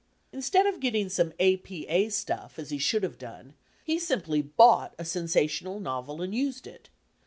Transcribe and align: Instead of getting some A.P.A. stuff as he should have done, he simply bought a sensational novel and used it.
Instead 0.33 0.65
of 0.65 0.79
getting 0.79 1.09
some 1.09 1.31
A.P.A. 1.37 2.09
stuff 2.09 2.57
as 2.57 2.71
he 2.71 2.79
should 2.79 3.03
have 3.03 3.19
done, 3.19 3.53
he 3.83 3.99
simply 3.99 4.41
bought 4.41 4.95
a 4.97 5.05
sensational 5.05 5.79
novel 5.79 6.23
and 6.23 6.33
used 6.33 6.65
it. 6.65 6.89